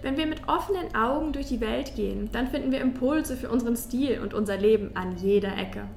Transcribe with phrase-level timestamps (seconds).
[0.00, 3.76] Wenn wir mit offenen Augen durch die Welt gehen, dann finden wir Impulse für unseren
[3.76, 5.88] Stil und unser Leben an jeder Ecke.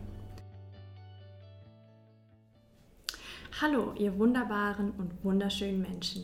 [3.61, 6.23] Hallo, ihr wunderbaren und wunderschönen Menschen.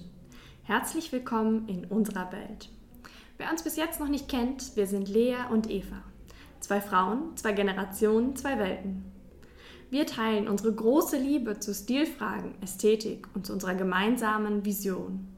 [0.63, 2.69] Herzlich willkommen in unserer Welt.
[3.37, 6.01] Wer uns bis jetzt noch nicht kennt, wir sind Lea und Eva.
[6.59, 9.05] Zwei Frauen, zwei Generationen, zwei Welten.
[9.91, 15.36] Wir teilen unsere große Liebe zu Stilfragen, Ästhetik und zu unserer gemeinsamen Vision.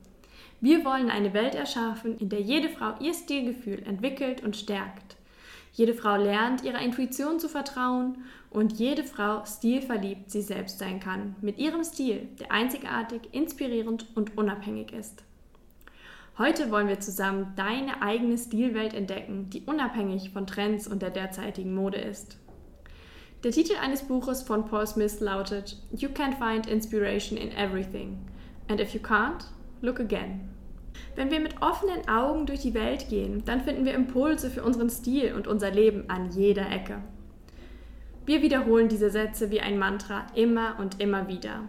[0.61, 5.15] Wir wollen eine Welt erschaffen, in der jede Frau ihr Stilgefühl entwickelt und stärkt.
[5.71, 8.17] Jede Frau lernt, ihrer Intuition zu vertrauen
[8.50, 14.37] und jede Frau stilverliebt sie selbst sein kann, mit ihrem Stil, der einzigartig, inspirierend und
[14.37, 15.23] unabhängig ist.
[16.37, 21.75] Heute wollen wir zusammen deine eigene Stilwelt entdecken, die unabhängig von Trends und der derzeitigen
[21.75, 22.37] Mode ist.
[23.43, 28.17] Der Titel eines Buches von Paul Smith lautet You can find inspiration in everything.
[28.67, 29.45] And if you can't,
[29.82, 30.50] look again.
[31.15, 34.90] Wenn wir mit offenen Augen durch die Welt gehen, dann finden wir Impulse für unseren
[34.90, 37.02] Stil und unser Leben an jeder Ecke.
[38.26, 41.68] Wir wiederholen diese Sätze wie ein Mantra immer und immer wieder.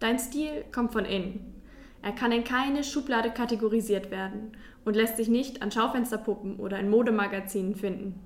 [0.00, 1.54] Dein Stil kommt von innen.
[2.02, 4.52] Er kann in keine Schublade kategorisiert werden
[4.84, 8.20] und lässt sich nicht an Schaufensterpuppen oder in Modemagazinen finden.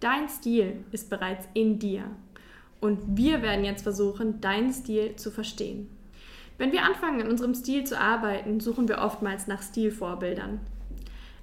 [0.00, 2.04] Dein Stil ist bereits in dir
[2.80, 5.88] und wir werden jetzt versuchen, deinen Stil zu verstehen.
[6.58, 10.60] Wenn wir anfangen, in unserem Stil zu arbeiten, suchen wir oftmals nach Stilvorbildern.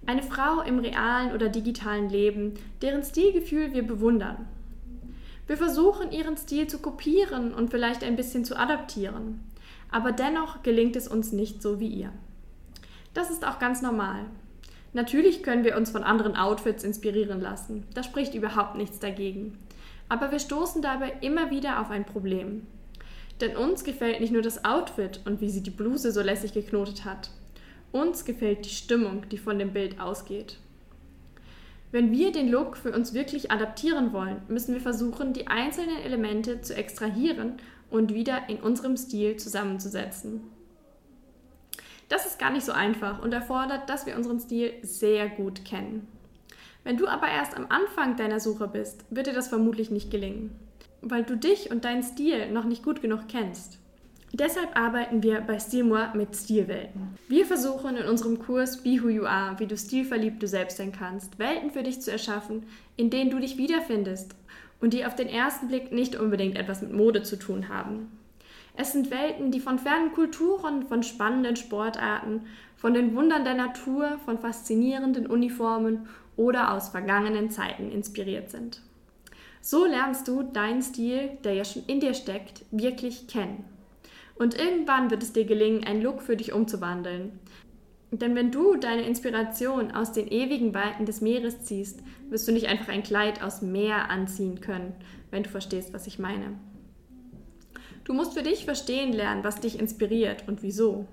[0.06, 4.48] Eine Frau im realen oder digitalen Leben, deren Stilgefühl wir bewundern.
[5.48, 9.42] Wir versuchen, ihren Stil zu kopieren und vielleicht ein bisschen zu adaptieren.
[9.92, 12.14] Aber dennoch gelingt es uns nicht so wie ihr.
[13.14, 14.26] Das ist auch ganz normal.
[14.94, 17.86] Natürlich können wir uns von anderen Outfits inspirieren lassen.
[17.94, 19.58] Da spricht überhaupt nichts dagegen.
[20.08, 22.66] Aber wir stoßen dabei immer wieder auf ein Problem.
[23.42, 27.06] Denn uns gefällt nicht nur das Outfit und wie sie die Bluse so lässig geknotet
[27.06, 27.30] hat.
[27.92, 30.58] Uns gefällt die Stimmung, die von dem Bild ausgeht.
[31.92, 36.62] Wenn wir den Look für uns wirklich adaptieren wollen, müssen wir versuchen, die einzelnen Elemente
[36.62, 37.54] zu extrahieren
[37.90, 40.44] und wieder in unserem Stil zusammenzusetzen.
[42.10, 46.08] Das ist gar nicht so einfach und erfordert, dass wir unseren Stil sehr gut kennen.
[46.84, 50.69] Wenn du aber erst am Anfang deiner Suche bist, wird dir das vermutlich nicht gelingen
[51.02, 53.80] weil du dich und deinen Stil noch nicht gut genug kennst.
[54.32, 57.16] Deshalb arbeiten wir bei Stilmoor mit Stilwelten.
[57.28, 60.92] Wir versuchen in unserem Kurs Be Who You Are, wie du stilverliebt du selbst sein
[60.92, 62.64] kannst, Welten für dich zu erschaffen,
[62.96, 64.36] in denen du dich wiederfindest
[64.82, 68.12] und die auf den ersten Blick nicht unbedingt etwas mit Mode zu tun haben.
[68.78, 72.44] Es sind Welten, die von fernen Kulturen, von spannenden Sportarten,
[72.78, 76.08] von den Wundern der Natur, von faszinierenden Uniformen
[76.38, 78.82] oder aus vergangenen Zeiten inspiriert sind.
[79.62, 83.66] So lernst du deinen Stil, der ja schon in dir steckt, wirklich kennen.
[84.36, 87.40] Und irgendwann wird es dir gelingen, einen Look für dich umzuwandeln.
[88.12, 92.68] Denn wenn du deine Inspiration aus den ewigen Weiten des Meeres ziehst, wirst du nicht
[92.68, 94.94] einfach ein Kleid aus Meer anziehen können,
[95.30, 96.58] wenn du verstehst, was ich meine.
[98.06, 101.06] Du musst für dich verstehen lernen, was dich inspiriert und wieso.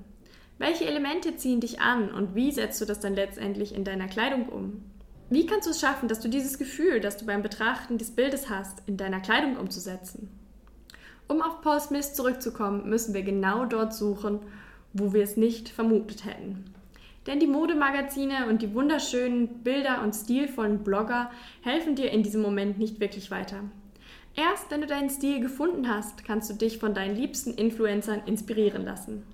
[0.56, 4.48] Welche Elemente ziehen dich an und wie setzt du das dann letztendlich in deiner Kleidung
[4.48, 4.82] um?
[5.28, 8.48] Wie kannst du es schaffen, dass du dieses Gefühl, das du beim Betrachten des Bildes
[8.48, 10.30] hast, in deiner Kleidung umzusetzen?
[11.26, 14.38] Um auf Paul Smith zurückzukommen, müssen wir genau dort suchen,
[14.92, 16.72] wo wir es nicht vermutet hätten.
[17.26, 21.32] Denn die Modemagazine und die wunderschönen Bilder und stilvollen Blogger
[21.62, 23.64] helfen dir in diesem Moment nicht wirklich weiter.
[24.36, 28.84] Erst wenn du deinen Stil gefunden hast, kannst du dich von deinen liebsten Influencern inspirieren
[28.84, 29.24] lassen.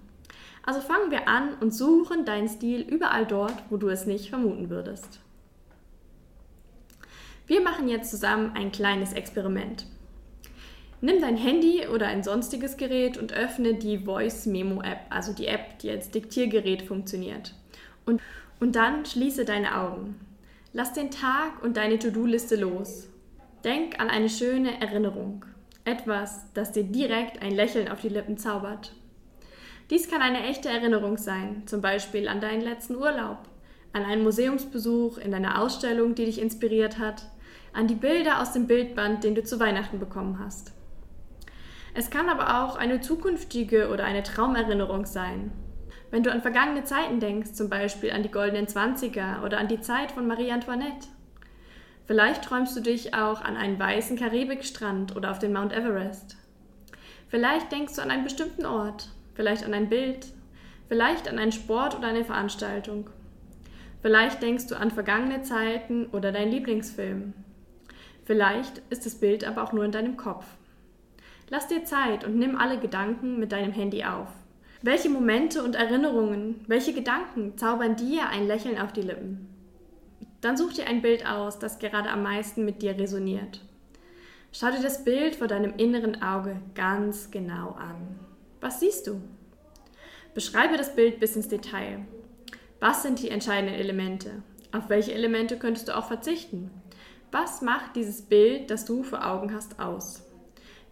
[0.64, 4.70] Also fangen wir an und suchen deinen Stil überall dort, wo du es nicht vermuten
[4.70, 5.20] würdest.
[7.52, 9.84] Wir machen jetzt zusammen ein kleines Experiment.
[11.02, 15.48] Nimm dein Handy oder ein sonstiges Gerät und öffne die Voice Memo App, also die
[15.48, 17.54] App, die als Diktiergerät funktioniert.
[18.06, 18.22] Und,
[18.58, 20.18] und dann schließe deine Augen.
[20.72, 23.10] Lass den Tag und deine To-Do-Liste los.
[23.64, 25.44] Denk an eine schöne Erinnerung.
[25.84, 28.94] Etwas, das dir direkt ein Lächeln auf die Lippen zaubert.
[29.90, 33.46] Dies kann eine echte Erinnerung sein, zum Beispiel an deinen letzten Urlaub
[33.92, 37.26] an einen Museumsbesuch, in deiner Ausstellung, die dich inspiriert hat,
[37.72, 40.72] an die Bilder aus dem Bildband, den du zu Weihnachten bekommen hast.
[41.94, 45.52] Es kann aber auch eine zukünftige oder eine Traumerinnerung sein.
[46.10, 49.80] Wenn du an vergangene Zeiten denkst, zum Beispiel an die goldenen Zwanziger oder an die
[49.80, 51.08] Zeit von Marie Antoinette.
[52.06, 56.36] Vielleicht träumst du dich auch an einen weißen Karibikstrand oder auf den Mount Everest.
[57.28, 60.26] Vielleicht denkst du an einen bestimmten Ort, vielleicht an ein Bild,
[60.88, 63.08] vielleicht an einen Sport oder eine Veranstaltung.
[64.02, 67.32] Vielleicht denkst du an vergangene Zeiten oder deinen Lieblingsfilm.
[68.24, 70.46] Vielleicht ist das Bild aber auch nur in deinem Kopf.
[71.48, 74.28] Lass dir Zeit und nimm alle Gedanken mit deinem Handy auf.
[74.80, 79.48] Welche Momente und Erinnerungen, welche Gedanken zaubern dir ein Lächeln auf die Lippen?
[80.40, 83.60] Dann such dir ein Bild aus, das gerade am meisten mit dir resoniert.
[84.50, 88.18] Schau dir das Bild vor deinem inneren Auge ganz genau an.
[88.60, 89.20] Was siehst du?
[90.34, 92.00] Beschreibe das Bild bis ins Detail.
[92.80, 94.42] Was sind die entscheidenden Elemente?
[94.72, 96.70] Auf welche Elemente könntest du auch verzichten?
[97.32, 100.22] Was macht dieses Bild, das du vor Augen hast, aus?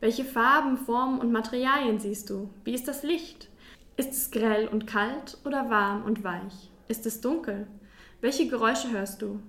[0.00, 2.48] Welche Farben, Formen und Materialien siehst du?
[2.64, 3.50] Wie ist das Licht?
[3.98, 6.70] Ist es grell und kalt oder warm und weich?
[6.88, 7.66] Ist es dunkel?
[8.22, 9.40] Welche Geräusche hörst du?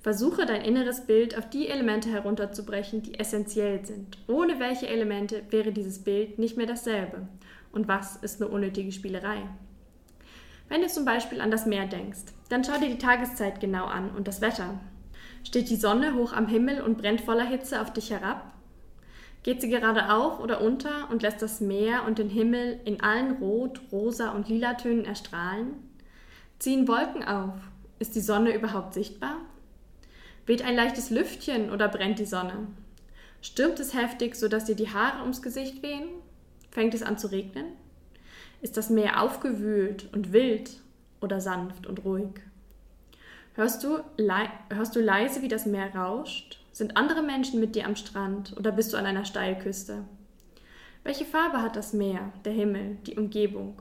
[0.00, 4.18] Versuche dein inneres Bild auf die Elemente herunterzubrechen, die essentiell sind.
[4.26, 7.28] Ohne welche Elemente wäre dieses Bild nicht mehr dasselbe.
[7.70, 9.48] Und was ist eine unnötige Spielerei?
[10.68, 14.10] Wenn du zum Beispiel an das Meer denkst, dann schau dir die Tageszeit genau an
[14.10, 14.80] und das Wetter.
[15.44, 18.52] Steht die Sonne hoch am Himmel und brennt voller Hitze auf dich herab?
[19.42, 23.36] Geht sie gerade auf oder unter und lässt das Meer und den Himmel in allen
[23.36, 25.74] Rot, Rosa und Lila Tönen erstrahlen?
[26.58, 27.52] Ziehen Wolken auf?
[27.98, 29.36] Ist die Sonne überhaupt sichtbar?
[30.46, 32.66] Weht ein leichtes Lüftchen oder brennt die Sonne?
[33.42, 36.08] Stürmt es heftig, sodass dir die Haare ums Gesicht wehen?
[36.70, 37.66] Fängt es an zu regnen?
[38.62, 40.80] Ist das Meer aufgewühlt und wild
[41.20, 42.40] oder sanft und ruhig?
[43.56, 44.00] Hörst du,
[44.68, 46.58] hörst du leise, wie das Meer rauscht?
[46.72, 50.02] Sind andere Menschen mit dir am Strand oder bist du an einer Steilküste?
[51.04, 53.80] Welche Farbe hat das Meer, der Himmel, die Umgebung?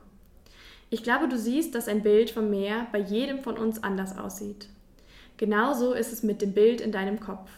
[0.92, 4.70] Ich glaube, du siehst, dass ein Bild vom Meer bei jedem von uns anders aussieht.
[5.38, 7.50] Genauso ist es mit dem Bild in deinem Kopf.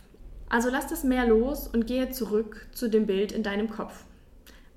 [0.47, 4.06] Also lass das Meer los und gehe zurück zu dem Bild in deinem Kopf.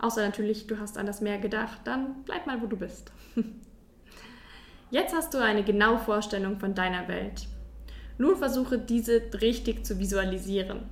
[0.01, 3.13] Außer natürlich, du hast an das Meer gedacht, dann bleib mal, wo du bist.
[4.91, 7.47] Jetzt hast du eine genaue Vorstellung von deiner Welt.
[8.17, 10.89] Nun versuche diese richtig zu visualisieren.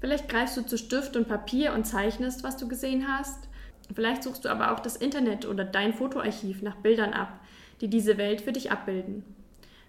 [0.00, 3.48] Vielleicht greifst du zu Stift und Papier und zeichnest, was du gesehen hast.
[3.94, 7.40] Vielleicht suchst du aber auch das Internet oder dein Fotoarchiv nach Bildern ab,
[7.82, 9.24] die diese Welt für dich abbilden.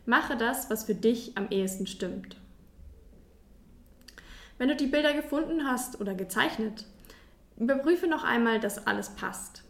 [0.06, 2.36] Mache das, was für dich am ehesten stimmt.
[4.58, 6.86] Wenn du die Bilder gefunden hast oder gezeichnet,
[7.58, 9.64] Überprüfe noch einmal, dass alles passt.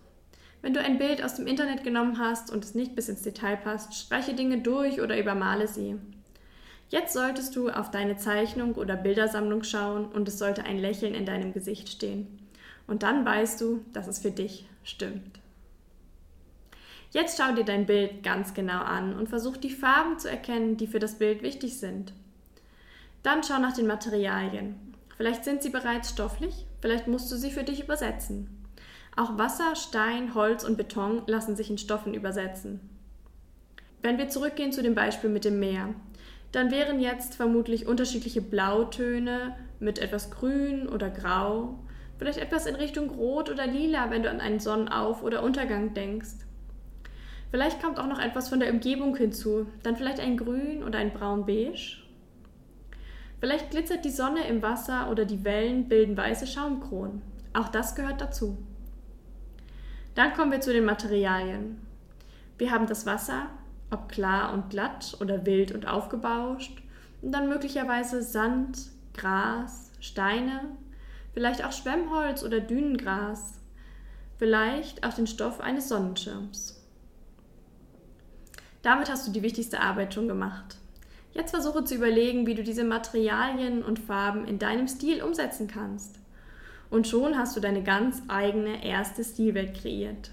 [0.62, 3.58] Wenn du ein Bild aus dem Internet genommen hast und es nicht bis ins Detail
[3.58, 5.96] passt, spreche Dinge durch oder übermale sie.
[6.90, 11.26] Jetzt solltest du auf deine Zeichnung oder Bildersammlung schauen und es sollte ein Lächeln in
[11.26, 12.28] deinem Gesicht stehen.
[12.86, 15.40] Und dann weißt du, dass es für dich stimmt.
[17.12, 20.88] Jetzt schau dir dein Bild ganz genau an und versuch die Farben zu erkennen, die
[20.88, 22.14] für das Bild wichtig sind.
[23.24, 24.76] Dann schau nach den Materialien.
[25.18, 28.50] Vielleicht sind sie bereits stofflich Vielleicht musst du sie für dich übersetzen.
[29.16, 32.80] Auch Wasser, Stein, Holz und Beton lassen sich in Stoffen übersetzen.
[34.02, 35.94] Wenn wir zurückgehen zu dem Beispiel mit dem Meer,
[36.52, 41.80] dann wären jetzt vermutlich unterschiedliche Blautöne mit etwas Grün oder Grau,
[42.18, 46.46] vielleicht etwas in Richtung Rot oder Lila, wenn du an einen Sonnenauf- oder Untergang denkst.
[47.52, 51.12] Vielleicht kommt auch noch etwas von der Umgebung hinzu, dann vielleicht ein Grün oder ein
[51.12, 51.98] Braun-Beige.
[53.40, 57.22] Vielleicht glitzert die Sonne im Wasser oder die Wellen bilden weiße Schaumkronen.
[57.54, 58.58] Auch das gehört dazu.
[60.16, 61.80] Dann kommen wir zu den Materialien.
[62.58, 63.48] Wir haben das Wasser,
[63.90, 66.82] ob klar und glatt oder wild und aufgebauscht,
[67.22, 68.78] und dann möglicherweise Sand,
[69.14, 70.62] Gras, Steine,
[71.34, 73.54] vielleicht auch Schwemmholz oder Dünengras,
[74.38, 76.82] vielleicht auch den Stoff eines Sonnenschirms.
[78.82, 80.78] Damit hast du die wichtigste Arbeit schon gemacht.
[81.34, 86.21] Jetzt versuche zu überlegen, wie du diese Materialien und Farben in deinem Stil umsetzen kannst.
[86.92, 90.30] Und schon hast du deine ganz eigene erste Stilwelt kreiert.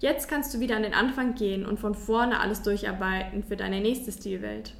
[0.00, 3.80] Jetzt kannst du wieder an den Anfang gehen und von vorne alles durcharbeiten für deine
[3.80, 4.74] nächste Stilwelt.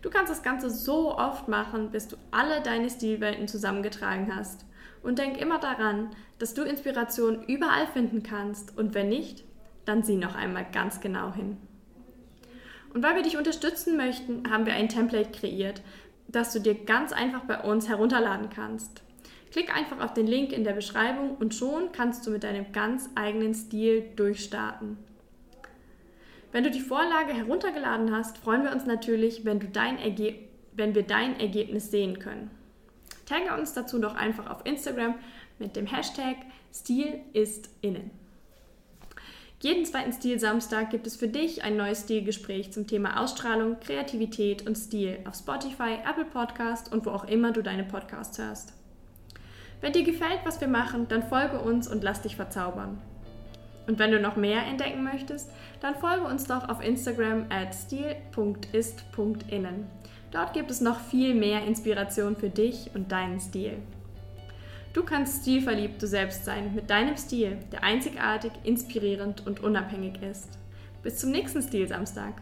[0.00, 4.64] Du kannst das Ganze so oft machen, bis du alle deine Stilwelten zusammengetragen hast.
[5.02, 9.44] Und denk immer daran, dass du Inspiration überall finden kannst und wenn nicht,
[9.84, 11.56] dann sieh noch einmal ganz genau hin.
[12.94, 15.82] Und weil wir dich unterstützen möchten, haben wir ein Template kreiert,
[16.28, 19.02] das du dir ganz einfach bei uns herunterladen kannst.
[19.58, 23.10] Klick einfach auf den Link in der Beschreibung und schon kannst du mit deinem ganz
[23.16, 24.96] eigenen Stil durchstarten.
[26.52, 31.90] Wenn du die Vorlage heruntergeladen hast, freuen wir uns natürlich, wenn, wenn wir dein Ergebnis
[31.90, 32.52] sehen können.
[33.26, 35.16] Tagge uns dazu doch einfach auf Instagram
[35.58, 36.36] mit dem Hashtag
[36.72, 38.12] Stil ist innen.
[39.60, 44.76] Jeden zweiten Stil-Samstag gibt es für dich ein neues Stilgespräch zum Thema Ausstrahlung, Kreativität und
[44.76, 48.77] Stil auf Spotify, Apple Podcast und wo auch immer du deine Podcasts hörst.
[49.80, 53.00] Wenn dir gefällt, was wir machen, dann folge uns und lass dich verzaubern.
[53.86, 58.26] Und wenn du noch mehr entdecken möchtest, dann folge uns doch auf Instagram at stil.ist.innen.
[60.30, 63.78] Dort gibt es noch viel mehr Inspiration für dich und deinen Stil.
[64.92, 70.58] Du kannst stilverliebt du selbst sein mit deinem Stil, der einzigartig, inspirierend und unabhängig ist.
[71.02, 72.34] Bis zum nächsten Stilsamstag.